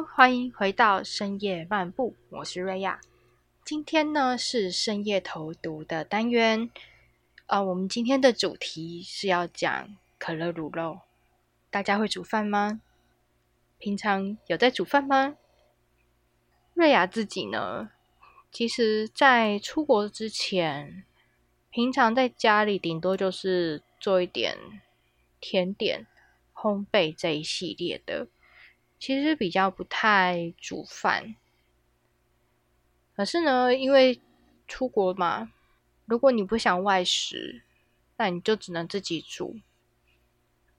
[0.00, 3.00] 欢迎回到深夜漫步，我是瑞亚。
[3.62, 6.70] 今天呢是深夜投毒的单元，
[7.44, 11.00] 啊，我们今天的主题是要讲可乐卤肉。
[11.70, 12.80] 大家会煮饭吗？
[13.78, 15.36] 平常有在煮饭吗？
[16.72, 17.90] 瑞亚自己呢，
[18.50, 21.04] 其实在出国之前，
[21.68, 24.56] 平常在家里顶多就是做一点
[25.38, 26.06] 甜点、
[26.54, 28.28] 烘焙这一系列的。
[29.02, 31.34] 其实比较不太煮饭，
[33.16, 34.20] 可是呢，因为
[34.68, 35.50] 出国嘛，
[36.06, 37.64] 如果你不想外食，
[38.16, 39.56] 那你就只能自己煮。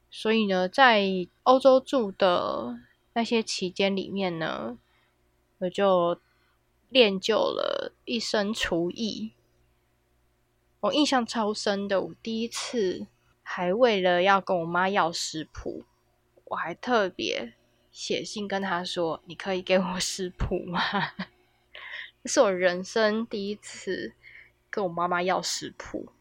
[0.10, 2.80] 所以呢，在欧洲住的
[3.12, 4.78] 那些期间里面呢，
[5.58, 6.18] 我就
[6.88, 9.34] 练就了一身厨艺。
[10.80, 13.06] 我印象超深的，我第一次
[13.42, 15.84] 还为了要跟我妈要食谱，
[16.46, 17.56] 我还特别。
[17.94, 20.82] 写信跟他说：“你可以给我食谱吗？”
[22.24, 24.14] 这是我人生第一次
[24.70, 26.12] 跟我妈妈要食谱。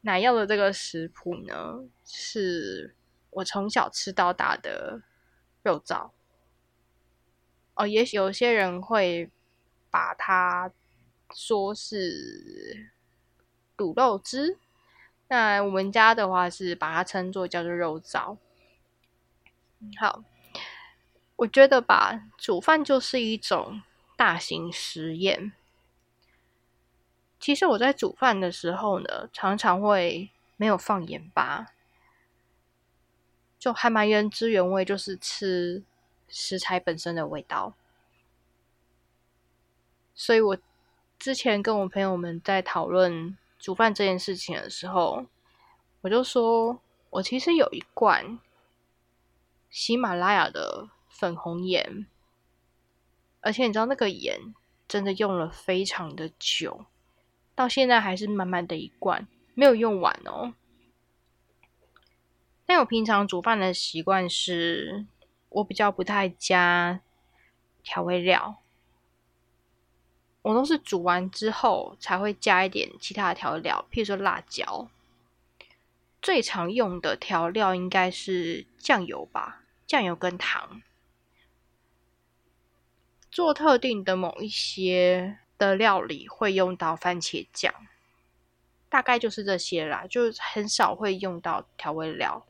[0.00, 1.84] 哪要的这个食谱呢？
[2.06, 2.94] 是
[3.30, 5.02] 我从小吃到大的
[5.62, 6.10] 肉燥。
[7.74, 9.30] 哦，也许有些人会
[9.90, 10.72] 把它
[11.34, 12.92] 说是
[13.76, 14.58] 卤肉汁。
[15.28, 18.38] 那我们家的话是把它称作叫做肉燥。
[20.00, 20.24] 好。
[21.36, 23.82] 我觉得吧，煮饭就是一种
[24.16, 25.52] 大型实验。
[27.40, 31.66] 其实我在煮饭的时候呢，常常会没有放盐巴，
[33.58, 35.82] 就还蛮原汁原味，就是吃
[36.28, 37.74] 食材本身的味道。
[40.14, 40.56] 所以我
[41.18, 45.26] 之前跟我朋友们在讨论煮饭这件事情的时候，
[46.02, 46.80] 我就说
[47.10, 48.38] 我其实有一罐
[49.68, 50.88] 喜马拉雅的。
[51.16, 52.06] 粉红盐，
[53.40, 54.52] 而且你知道那个盐
[54.88, 56.86] 真的用了非常的久，
[57.54, 60.54] 到现在还是满满的一罐，没有用完哦。
[62.66, 65.06] 但我平常煮饭的习惯是，
[65.50, 67.00] 我比较不太加
[67.84, 68.56] 调味料，
[70.42, 74.88] 我都是煮完之后才会加一点其他的调料，譬如说辣椒。
[76.20, 80.80] 最常用的调料应该是酱油吧，酱油跟糖。
[83.34, 87.74] 做特定的某一些的料理会用到番茄酱，
[88.88, 92.46] 大概就是这些啦，就很少会用到调味料。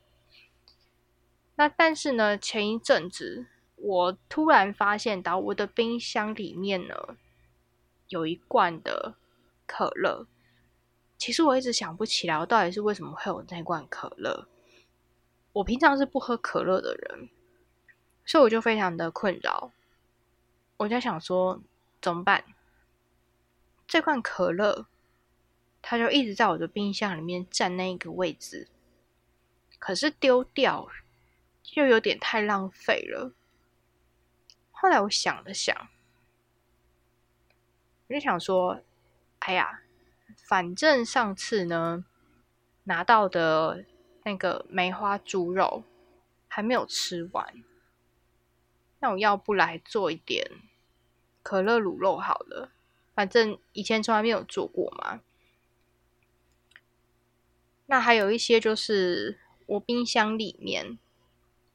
[1.55, 3.47] 那但是呢，前一阵子
[3.77, 7.17] 我突然发现到我的冰箱里面呢
[8.09, 9.15] 有一罐的
[9.65, 10.27] 可乐。
[11.17, 14.47] 其实我一直想不起来，我到底是为什么会有那罐可乐。
[15.55, 17.31] 我平常是不喝可乐的人，
[18.27, 19.73] 所以我就非常的困扰。
[20.79, 21.63] 我在想说
[22.01, 22.45] 怎么办？
[23.87, 24.87] 这罐可乐，
[25.81, 28.69] 它就一直在我的冰箱里面占那一个位置，
[29.79, 30.89] 可是丢掉
[31.75, 33.33] 又有点太浪费了。
[34.73, 35.89] 后来我想了想，
[38.09, 38.81] 我就想说：
[39.41, 39.83] 哎呀，
[40.37, 42.05] 反正上次呢
[42.85, 43.85] 拿到的
[44.25, 45.85] 那个梅花猪肉
[46.49, 47.63] 还没有吃完。
[49.05, 50.51] 那我要不来做一点
[51.43, 52.71] 可乐卤肉好了，
[53.15, 55.21] 反正以前从来没有做过嘛。
[57.85, 60.99] 那还有一些就是我冰箱里面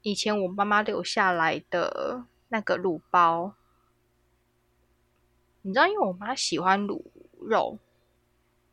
[0.02, 3.54] 以前我妈妈留下来的那个卤包，
[5.62, 7.04] 你知道，因为我妈喜欢卤
[7.40, 7.78] 肉，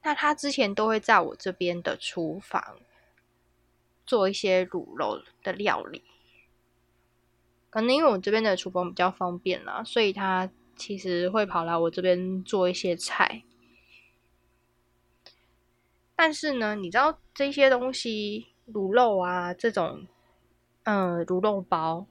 [0.01, 2.79] 那她之前都会在我这边的厨房
[4.07, 6.03] 做一些卤肉的料理。
[7.77, 13.43] 可能因为我这边的厨房比较方便啦，所以他其实会跑来我这边做一些菜。
[16.15, 20.07] 但是呢，你知道这些东西，卤肉啊这种，
[20.85, 22.07] 嗯，卤肉包、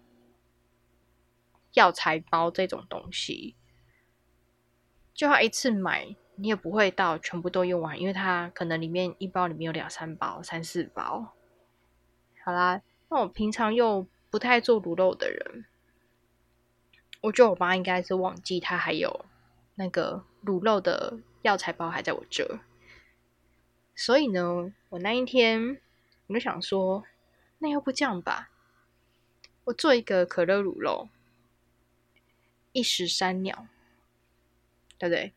[1.74, 3.56] 药材包这种东西，
[5.16, 11.34] 就要一次买，你也不会到全部都用完，因为它可能里面一包里面有两三包、三四包。
[12.44, 14.06] 好啦，那我平常又。
[14.36, 15.64] 不太做卤肉的人，
[17.22, 19.24] 我觉得我妈应该是忘记她还有
[19.76, 22.60] 那个卤肉的药材包还在我这，
[23.96, 25.80] 所以呢，我那一天
[26.28, 27.06] 我就想说，
[27.60, 28.50] 那要不这样吧，
[29.64, 31.08] 我做一个可乐卤肉，
[32.74, 33.68] 一石三鸟，
[34.98, 35.32] 对不对？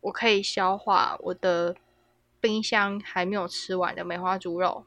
[0.00, 1.76] 我可以消化我的
[2.40, 4.86] 冰箱还没有吃完的梅花猪肉。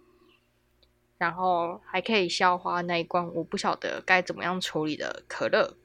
[1.21, 5.77] 然后还可以消化那一罐我不晓得该怎么样处理的可乐，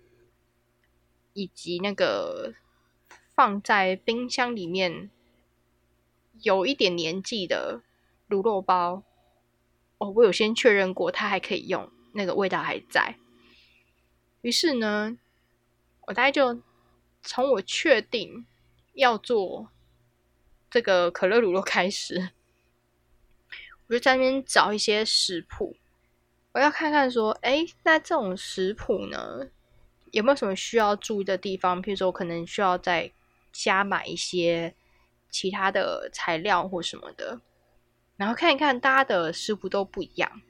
[1.35, 2.55] 以及那个
[3.35, 5.11] 放在冰箱里面
[6.41, 7.83] 有一点年纪的
[8.31, 9.03] 卤肉包，
[9.99, 13.17] 哦，我有先确认过，它还可以用，那个味道还在。
[14.41, 15.19] 于是呢，
[16.07, 16.63] 我大概就
[17.23, 18.47] 从我确定
[18.95, 19.69] 要做
[20.71, 22.31] 这个可乐卤肉开始，
[23.89, 25.77] 我就在那边找一些食谱。
[26.53, 29.49] 我要看看说，哎，那这种食谱呢，
[30.11, 31.83] 有没有什么需要注意的地方？
[31.83, 33.13] 譬如说，可能需要再
[33.53, 34.75] 加买一些
[35.31, 37.41] 其他的材料或什么的。
[38.17, 40.41] 然后看一看大家的食谱都不一样，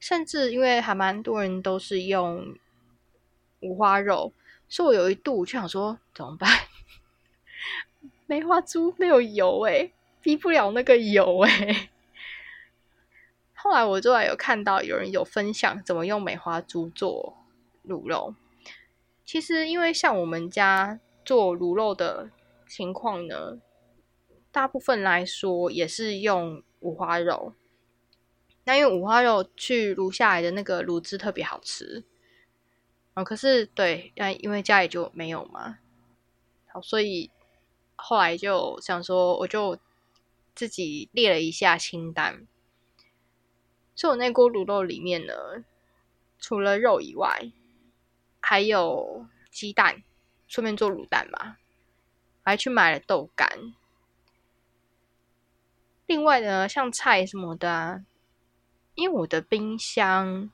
[0.00, 2.56] 甚至因为还蛮多人都是用
[3.60, 4.32] 五花肉，
[4.68, 6.50] 所以我有一度就想说，怎么办？
[8.26, 11.90] 梅花猪没有油哎，逼不了那个油哎。
[13.66, 17.36] 后来我就还有看到有人有分享怎么用梅花猪做
[17.84, 18.32] 卤肉。
[19.24, 22.30] 其实因为像我们家做卤肉的
[22.68, 23.58] 情况呢，
[24.52, 27.54] 大部分来说也是用五花肉。
[28.62, 32.04] 那因为五花肉去卤下来的那个卤汁特别好吃。
[33.14, 35.78] 啊，可是对，但因为家里就没有嘛，
[36.68, 37.32] 好，所以
[37.96, 39.76] 后来就想说，我就
[40.54, 42.46] 自己列了一下清单。
[43.96, 45.32] 就我那锅卤肉里面呢，
[46.38, 47.50] 除了肉以外，
[48.40, 50.04] 还有鸡蛋，
[50.46, 51.56] 顺便做卤蛋嘛。
[52.44, 53.74] 还去买了豆干。
[56.06, 58.04] 另外呢，像菜什么的啊，
[58.94, 60.48] 因为我的冰箱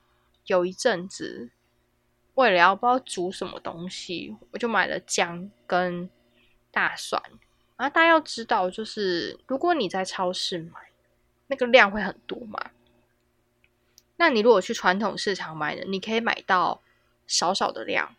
[0.47, 1.51] 有一阵子
[2.33, 6.09] 为了要不知道煮什么东西，我就买了姜跟
[6.71, 7.21] 大蒜。
[7.77, 10.89] 然后大家要知道，就是如果你在超市买，
[11.45, 12.71] 那个量会很多嘛。
[14.15, 16.81] 那你如果去传统市场买的，你可以买到
[17.25, 18.15] 少少的量，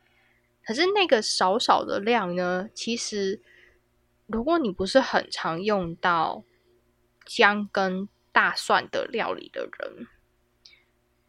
[0.65, 3.41] 可是那个少少的量呢，其实
[4.27, 6.43] 如果你不是很常用到
[7.25, 10.09] 姜跟大蒜的料理的人，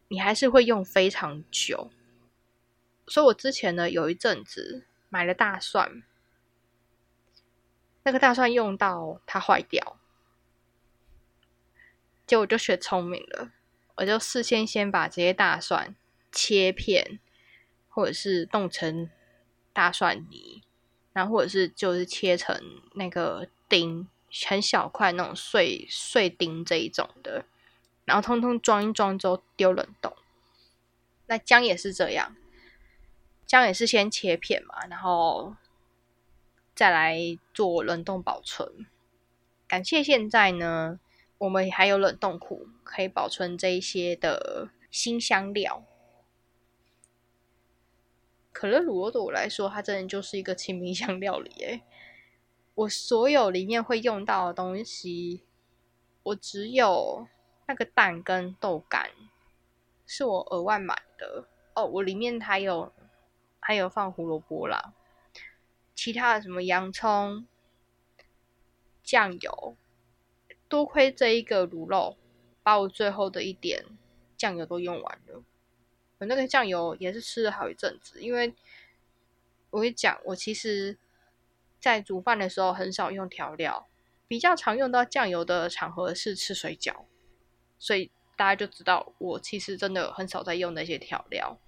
[0.08, 1.90] 你还是会用非常久。
[3.06, 6.02] 所以我之前呢有一阵子买了大蒜，
[8.02, 9.98] 那个大蒜用到它坏掉，
[12.26, 13.52] 结果就学聪明了。
[13.96, 15.94] 我就事先先把这些大蒜
[16.30, 17.18] 切片，
[17.88, 19.10] 或者是弄成
[19.72, 20.62] 大蒜泥，
[21.14, 22.60] 然后或者是就是切成
[22.92, 24.06] 那个丁，
[24.46, 27.46] 很小块那种碎碎丁这一种的，
[28.04, 30.14] 然后通通装一装之后丢冷冻。
[31.26, 32.36] 那姜也是这样，
[33.46, 35.56] 姜也是先切片嘛，然后
[36.74, 37.18] 再来
[37.54, 38.86] 做冷冻保存。
[39.66, 41.00] 感谢现在呢。
[41.38, 45.84] 我们还有冷冻库，可以保存这一些的新香料。
[48.52, 51.50] 可乐卤肉对我来说，它真的就是一个清冰箱料理。
[51.60, 51.82] 诶，
[52.74, 55.42] 我所有里面会用到的东西，
[56.22, 57.28] 我只有
[57.66, 59.10] 那个蛋跟豆干
[60.06, 61.46] 是我额外买的。
[61.74, 62.90] 哦，我里面还有
[63.60, 64.94] 还有放胡萝卜啦，
[65.94, 67.46] 其他的什么洋葱、
[69.02, 69.76] 酱油。
[70.68, 72.16] 多亏这一个卤肉，
[72.62, 73.84] 把我最后的一点
[74.36, 75.42] 酱油都用完了。
[76.18, 78.54] 我那个酱油也是吃了好一阵子，因为
[79.70, 80.96] 我跟你讲，我其实，
[81.78, 83.86] 在煮饭的时候很少用调料，
[84.26, 87.04] 比较常用到酱油的场合是吃水饺，
[87.78, 91.58] 所以大家就知道我其实真的很少在用那些调料。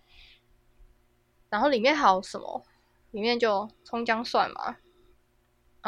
[1.51, 2.65] 然后里面还有什么？
[3.11, 4.77] 里面就葱姜蒜嘛。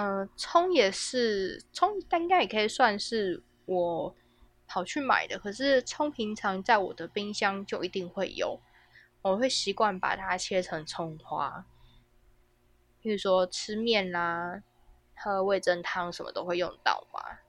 [0.01, 4.15] 呃，葱也是葱，但应该也可以算是我
[4.67, 5.39] 跑去买的。
[5.39, 8.59] 可是葱平常在我的冰箱就一定会有，
[9.21, 11.67] 我会习惯把它切成葱花。
[13.03, 14.63] 比如说吃面啦、
[15.15, 17.41] 喝味噌汤什么都会用到嘛。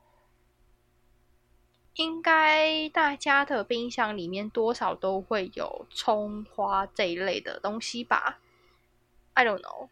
[1.94, 8.42] 应该大家的冰箱里面多少都会有葱花这一类的东西吧
[9.36, 9.88] ？I don't know。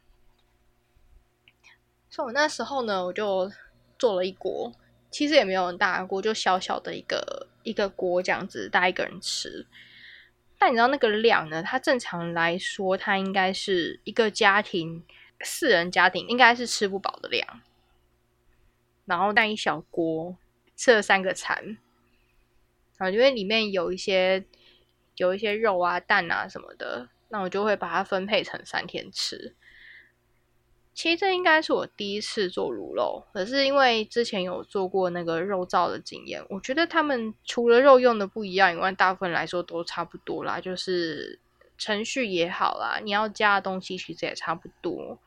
[2.09, 3.51] 所以我那时候呢，我就
[3.97, 4.73] 做了一锅，
[5.11, 9.65] 其实也没有很大锅，就小小的一个一个锅这样子，大一个人吃。
[10.57, 11.63] 但你知道那个量呢？
[11.63, 15.05] 它正常来说，它应该是一个家庭
[15.41, 17.61] 四人家庭应该是吃不饱的量。
[19.05, 20.35] 然后那一小锅
[20.75, 21.77] 吃了三个餐，
[22.97, 24.43] 啊，因为里面有一些
[25.15, 29.55] 有一些肉啊、蛋啊什么的，那我就会把它分配成三天吃。
[30.99, 41.39] 其实这应该是我第一次做卤肉，可是因为之前有做过那个肉燥的经验，我觉得他们除了肉用的不一样以外，大部分来说都差不多啦，就是
[41.77, 45.17] 程序也好啦，你要加的东西其实也差不多。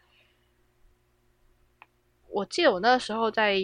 [2.28, 3.56] 我记得我那时候在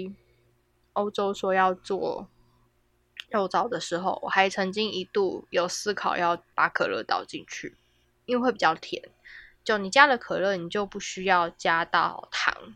[0.94, 2.26] 欧洲说要做
[3.28, 7.76] 肉燥的时候，我还曾经一度有思考要把可乐倒进去，
[8.24, 9.10] 因为会比较甜。
[9.68, 12.74] 就你加了可乐，你就不需要加到糖。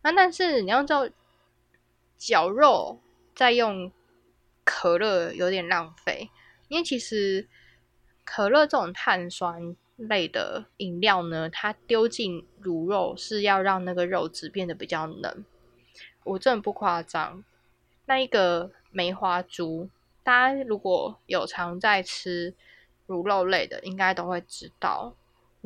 [0.00, 1.06] 那但是你要知道，
[2.16, 3.02] 绞肉
[3.34, 3.92] 再用
[4.64, 6.30] 可乐有点浪费，
[6.68, 7.46] 因为其实
[8.24, 9.76] 可乐这种碳酸。
[9.96, 15.42] 类的饮料呢，它丢进卤肉是要让那个肉质变得比较嫩。
[16.22, 17.42] 我真的不夸张，
[18.04, 19.88] 那一个梅花猪，
[20.22, 22.54] 大家如果有常在吃
[23.06, 25.14] 卤肉类的，应该都会知道，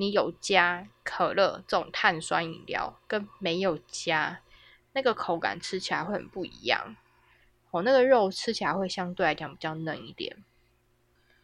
[0.00, 4.40] 你有加可乐这种碳酸饮料，跟没有加，
[4.94, 6.96] 那个口感吃起来会很不一样。
[7.70, 10.42] 哦，那个肉吃起来会相对来讲比较嫩一点。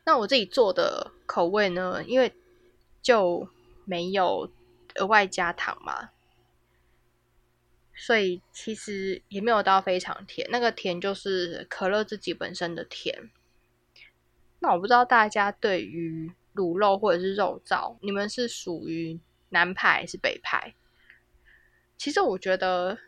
[0.05, 2.33] 那我自己做的口味呢，因为
[3.03, 3.47] 就
[3.85, 4.51] 没有
[4.95, 6.11] 额外加糖嘛，
[7.95, 10.49] 所以其实也没有到非常甜。
[10.51, 13.31] 那个甜就是可乐自己本身的甜。
[14.61, 19.21] 那我不知道大家对于卤肉或者是肉燥，你们是属于
[19.51, 20.75] 南派还是北派？
[21.97, 22.99] 其实我觉得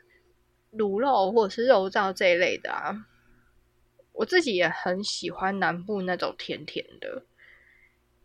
[0.72, 3.06] 卤肉或者是肉燥这一类的啊，
[4.12, 7.24] 我自己也很喜欢南部那种甜甜的。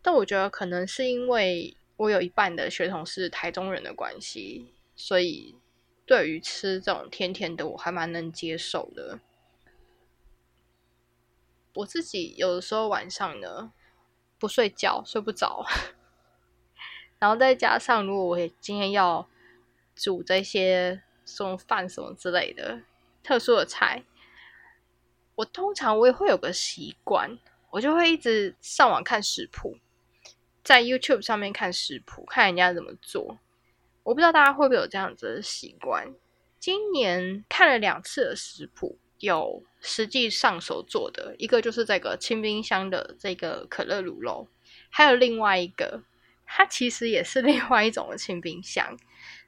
[0.00, 5.54] 但我觉得可能是因为我有一半的血统是台中人的关系，所以
[6.04, 9.18] 对于吃这种甜甜的，我还蛮能接受的。
[11.74, 13.72] 我自己有的时候晚上呢
[14.44, 15.64] 不睡觉，睡不着，
[17.18, 19.26] 然后再加上如果我今天要
[19.96, 22.82] 煮这些什么饭什么之类的
[23.22, 24.04] 特殊的菜，
[25.36, 27.38] 我通常我也会有个习惯，
[27.70, 29.78] 我就会一直上网看食谱。
[30.62, 33.38] 在 YouTube 上面看食谱，看人家怎么做。
[34.02, 36.14] 我不知道大家会不会有这样子的习惯。
[36.60, 44.46] 今年看了两次的食谱，有实际上手做的，一个就是这个清冰箱的这个可乐卤肉，
[44.90, 46.02] 还有另外一个，
[46.46, 48.96] 它其实也是另外一种的清冰箱。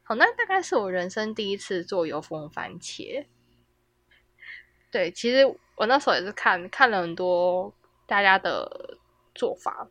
[0.03, 3.27] 好，那大概是我人生第一次做油封番茄。
[4.91, 5.45] 对，其实
[5.77, 7.73] 我那时候也是看看了很多
[8.07, 8.99] 大家的
[9.35, 9.89] 做法。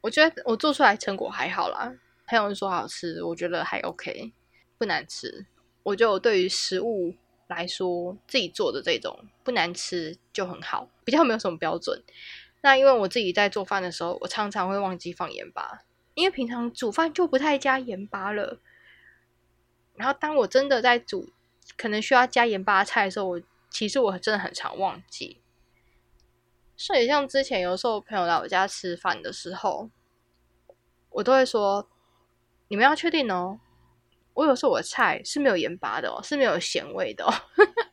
[0.00, 1.94] 我觉得我做出来成果还好啦，
[2.26, 4.32] 朋友说好吃，我觉得还 OK，
[4.78, 5.46] 不难吃。
[5.82, 7.14] 我就对于食物
[7.50, 12.02] 来说，自己做的这种不难吃就很好，比较没有什么标准。
[12.62, 15.82] 那因为我自己在做饭的时候，我常常会忘记放盐巴，
[16.14, 18.60] 因为平常煮饭就不太加盐巴了。
[19.96, 21.30] 然后当我真的在煮
[21.76, 25.40] 可能需要加盐巴菜的时候，我其实我真的很常忘记。
[26.76, 29.90] 所以，像之前有时候朋友来我家吃饭的时候，
[31.10, 31.88] 我都会说
[32.68, 33.58] ：“你们要确定哦，
[34.40, 37.32] 我有时候我的菜是没有盐巴的哦，是没有咸味的哦。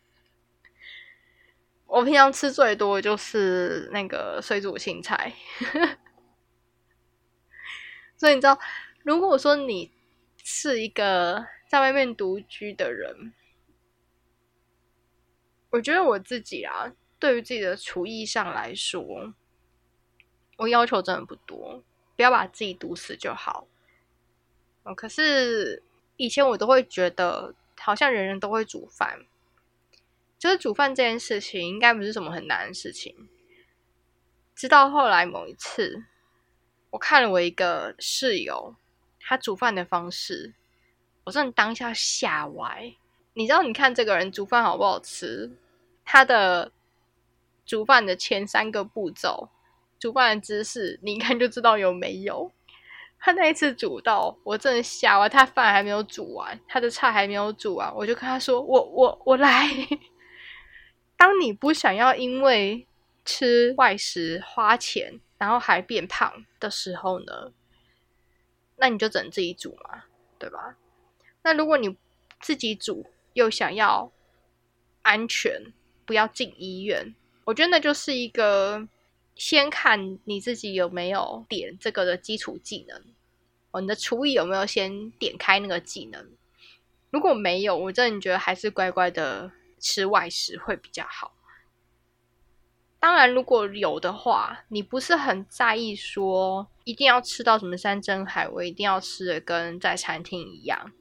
[1.86, 5.34] 我平常吃最多就是那个水煮青菜。
[8.16, 8.58] 所以你知道，
[9.04, 9.92] 如果说你
[10.42, 13.34] 是一个在外面独居的人，
[15.72, 16.94] 我觉得我自己啊。
[17.20, 19.34] 对于自己的厨艺上来说，
[20.56, 21.84] 我要求真的不多，
[22.16, 23.68] 不要把自己毒死就好。
[24.84, 25.84] 哦，可是
[26.18, 29.26] 以前我都会觉得，好像人人都会煮饭，
[30.38, 33.30] 就是煮饭这件事情应该不是什么很难的事情。
[34.54, 36.04] 直到后来某一次，
[36.90, 38.76] 我看了我一个室友
[39.22, 40.54] 他煮饭的方式，
[41.24, 42.94] 我真的当下吓歪。
[43.34, 45.52] 你知道，你看这个人煮饭好不好吃，
[46.04, 46.72] 他的。
[47.66, 49.50] 煮饭的前三个步骤，
[50.00, 52.50] 煮饭的姿势，你一看就知道有没有。
[53.20, 59.68] 他那一次煮到，我真的吓完，他饭还没有煮完，他的菜还没有煮完，我就跟他说：“我我我来。
[61.18, 62.88] ”当你不想要因为
[63.26, 67.52] 吃外食花钱，然后还变胖的时候呢，
[68.78, 70.04] 那你就只能自己煮嘛，
[70.38, 70.78] 对吧？
[71.42, 71.98] 那如果你
[72.40, 74.12] 自己煮又想要
[75.02, 75.74] 安全，
[76.06, 77.16] 不要进医院。
[77.46, 78.88] 我觉得那就是一个
[79.38, 83.04] 先看你自己有没有点这个的基础技能
[83.72, 86.30] 哦，你的厨艺有没有先点开那个技能？
[87.12, 91.34] 如果没有，我真的觉得还是乖乖的吃外食会比较好。
[93.00, 100.92] 当然，如果有的话，你不是很在意说一定要吃到什么山珍海味，一定要吃的跟在餐厅一样，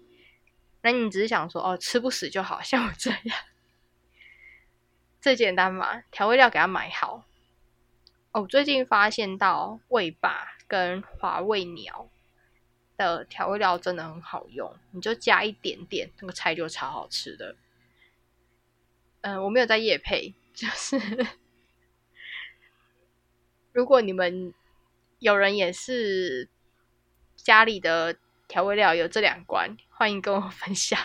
[0.83, 3.21] 那你只是想说哦，吃不死就好，像我这样。
[5.21, 7.25] 最简单嘛，调味料给他买好。
[8.37, 12.11] 我，最近发现到味霸跟华味鸟
[12.99, 17.57] 的调味料真的很好用，你就加一点点，那个菜就超好吃的。
[19.23, 20.99] 嗯，我没有在夜配，就是
[23.73, 24.53] 如果你们
[25.19, 26.51] 有人也是
[27.37, 31.01] 家里的调味料有这两关，欢迎跟我分享。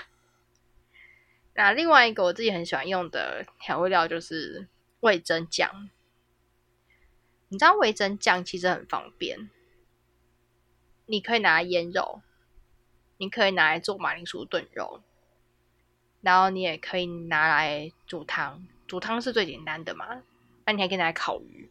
[1.53, 4.67] 那另外一个我自己很喜欢用的调味料就是
[4.99, 5.89] 味增酱。
[7.51, 9.49] 你知道味增酱其实很方便，
[11.05, 12.21] 你可以拿来腌肉，
[13.17, 15.01] 你可以拿来做马铃薯炖肉，
[16.21, 18.65] 然后你也可以拿来煮汤。
[18.87, 20.23] 煮汤是最简单的嘛？
[20.65, 21.69] 那你还可以拿来烤鱼，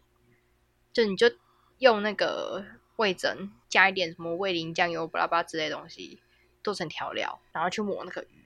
[0.92, 1.32] 就你就
[1.78, 2.62] 用那个
[2.96, 6.20] 味增加一点什么味淋、酱油、巴拉巴之类东西
[6.62, 8.44] 做成调料，然后去抹那个鱼，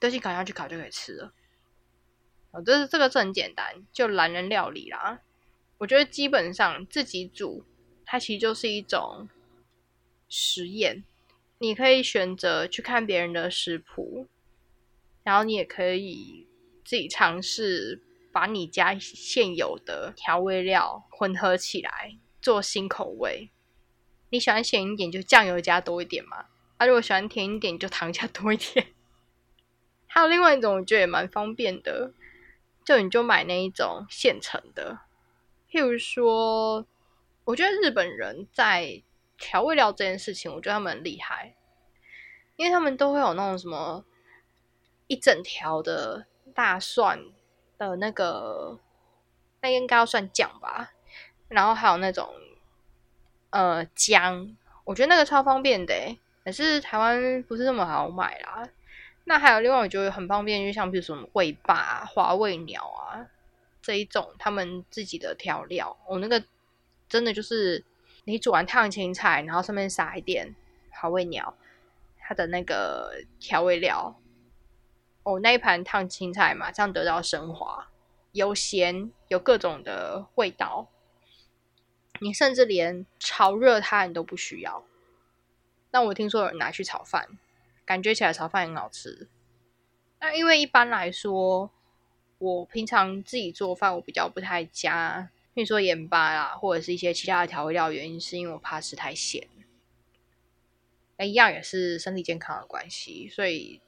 [0.00, 1.32] 东西烤下去烤就可以吃了。
[2.50, 5.20] 哦，这是这个是很简单，就懒人料理啦。
[5.78, 7.64] 我觉得基本上自己煮，
[8.04, 9.28] 它其实就是一种
[10.28, 11.04] 实验。
[11.58, 14.26] 你可以选择去看别人的食谱，
[15.24, 16.46] 然后你也可以
[16.84, 18.00] 自己尝试
[18.32, 23.50] 把你家现有的调味料混合起来做新口味。
[24.30, 28.86] 你喜欢咸一点，就酱油加多一点嘛；啊，如果喜欢甜一点，就糖加多一点。
[30.06, 32.12] 还有另外一种，我觉得也蛮方便的，
[32.84, 35.00] 就你就买那一种现成的。
[35.70, 36.86] 譬如说，
[37.44, 39.02] 我觉得日本人在
[39.36, 41.54] 调味料这件事情，我觉得他们很厉害，
[42.56, 44.04] 因为他们都会有那种什么
[45.06, 47.22] 一整条的大蒜
[47.76, 48.78] 的那个，
[49.60, 50.92] 那应该要算酱吧，
[51.48, 52.34] 然后还有那种
[53.50, 58.68] 呃姜，我觉得那个超方便的，可是台湾不是那么好买啦。
[59.24, 63.28] 那还有另外我觉得很方便，就像比如说什么味霸、华味鸟啊。
[63.88, 66.44] 这一种他们自己的调料，我那个
[67.08, 67.82] 真的就是
[68.24, 70.54] 你煮完烫青菜，然后上面撒一点
[70.92, 71.56] 好味鸟，
[72.18, 74.20] 它的那个调味料，
[75.22, 77.88] 哦，那一盘烫青菜马上得到升华，
[78.32, 80.90] 有咸，有各种的味道，
[82.20, 84.84] 你甚至连炒热它你都不需要。
[85.92, 87.26] 那我听说有人拿去炒饭，
[87.86, 89.30] 感觉起来炒饭很好吃。
[90.20, 91.70] 那因为一般来说。
[92.38, 99.48] 我平常自己做饭，我比较不太加，比如说盐巴啦，或者是一些其他的调味料，原因是因为我怕吃太咸。
[101.16, 103.80] 那一样也是身体健康的关系，所以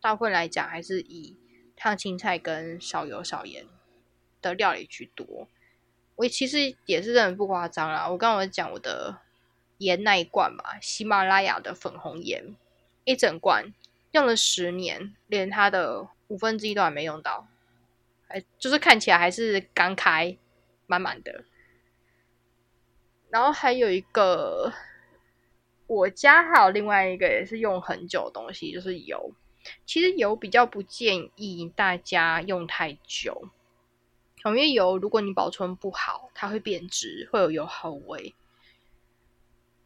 [0.00, 1.36] 大部分来讲还是以
[1.76, 3.66] 烫青菜跟少油少盐
[4.42, 5.46] 的料理居多。
[6.16, 9.20] 我其实也是真的不夸张啦，我刚刚讲我的
[9.78, 12.56] 盐那一罐嘛，喜马拉雅的粉红盐，
[13.04, 13.72] 一整罐
[14.10, 16.08] 用了十年，连它的。
[16.28, 17.46] 五分之一都还没用到，
[18.26, 20.36] 还就是看起来还是刚开
[20.86, 21.44] 满满的。
[23.30, 24.72] 然后还有一个，
[25.86, 29.32] 我家还有另外一个也是用很久的东西，就是油。
[29.86, 33.48] 其实油比较不建议大家用太久，
[34.44, 38.34] 因为油如果你保存不好，它会变质，会有油耗味。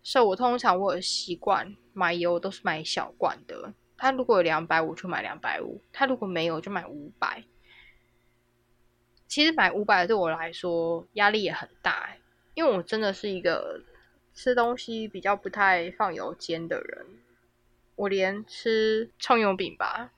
[0.03, 3.73] 所以我通常我有习惯买油都是买小罐的。
[3.99, 7.45] 他如果有两百五，就买两百五；他如果没有，就买五百。
[9.27, 12.17] 其实买五百对我来说压力也很大，
[12.55, 13.83] 因为我真的是一个
[14.33, 17.07] 吃东西比较不太放油煎的人。
[17.97, 20.13] 我连吃葱油饼吧、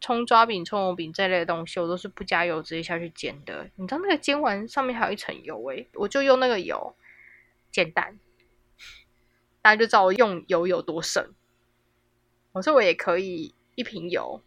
[0.00, 3.70] 葱抓饼、葱油饼这类的东西，我都是不加油直接下去煎的。
[3.76, 6.96] 你知道那个煎完上面还有一层油诶，我就用那个油
[7.70, 8.18] 煎蛋，
[9.60, 11.34] 大家就知道我用油有多省。
[12.56, 14.40] 我说我也可以一瓶油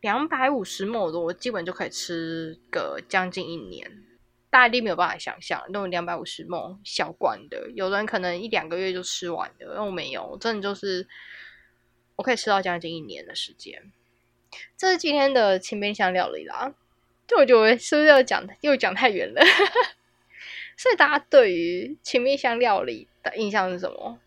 [0.00, 4.04] 两百五十毫的，我基本就可以吃个将近一年。
[4.48, 11.08] 大家一定没有办法想象，那种两百五十毫小罐的，有人可能一两个月就吃完的，那我没有，真的就是
[12.14, 13.90] 我可以吃到将近一年的时间。
[14.76, 16.72] 这是今天的清冰箱料理啦，
[17.26, 19.42] 就我觉得是不是又讲又讲太远了？
[20.78, 24.20] 所以大家对于清冰箱料理的印象是什么？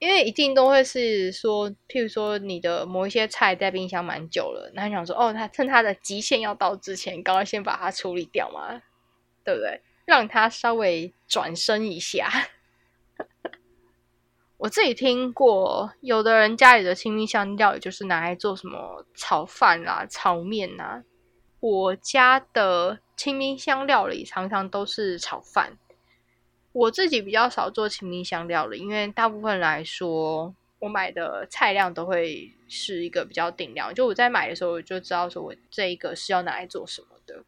[0.00, 8.80] 因为一定都会是说，譬如说你的某一些菜在冰箱蛮久了，那你想说，哦，他趁它的极限要到之前，赶快先把它处理掉嘛，
[9.44, 9.82] 对不对？
[10.06, 12.30] 让它稍微转身一下。
[14.56, 21.04] 我自己听过，有的人家里的清冰箱料理就是拿来做什么炒饭啦、炒面啊。
[21.60, 25.78] 我家的清冰箱料理常常都是炒饭。
[26.72, 33.92] 我自己比较少做清明香料了，因为大部分来说，我买的菜量都会是一个比较定量。
[33.92, 37.44] 就我在买的时候，我就知道说我这一个是要拿来做什么的。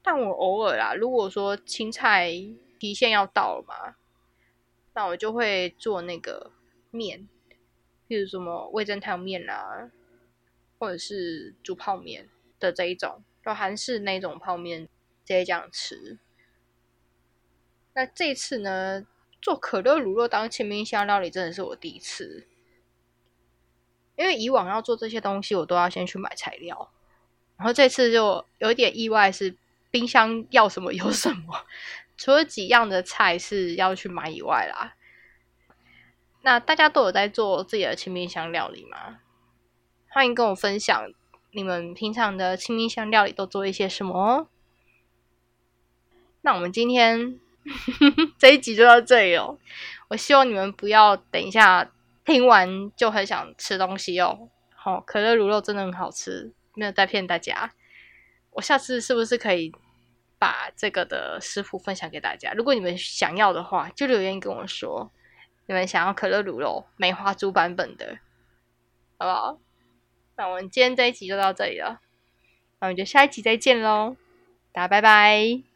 [0.00, 2.32] 但我偶尔啦，如果说青菜
[2.78, 3.96] 期限要到了嘛，
[4.94, 6.52] 那我就会做那个
[6.90, 7.28] 面，
[8.08, 9.90] 譬如什么味增汤面啦，
[10.78, 12.28] 或者是煮泡面
[12.60, 14.84] 的这一种，就韩式那种泡面，
[15.24, 16.18] 直接这样吃。
[17.94, 19.06] 那这次呢，
[19.40, 22.46] 做可乐乳酪当清明香料理，真的是我第一次。
[24.16, 26.90] 因为以往要做这些东西，我都要先去买材料，
[27.56, 29.56] 然后这次就有点意外，是
[29.90, 31.66] 冰箱要什么有什么，
[32.16, 34.94] 除了几样的菜是要去买以外啦。
[36.42, 39.20] 那大家都有在做自己的清明香料理吗？
[40.08, 41.10] 欢迎跟我分享
[41.52, 44.48] 你们平常的清明香料理都做一些什么。
[46.42, 47.40] 那我们今天
[48.38, 49.58] 这一集就到这里哦。
[50.08, 51.90] 我希望你们不要等一下。
[52.24, 57.72] 听完就很想吃东西哦，好，可乐卤肉真的很好吃，没有在骗大家。
[58.52, 59.72] 我下次是不是可以
[60.38, 62.52] 把这个的食谱分享给大家？
[62.52, 65.10] 如果你们想要的话，就留言跟我说，
[65.66, 68.18] 你们想要可乐卤肉梅花猪版本的，
[69.18, 69.58] 好不好？
[70.36, 72.00] 那我们今天这一集就到这里了，
[72.78, 74.14] 那我们就下一集再见喽，
[74.70, 75.71] 大家拜拜。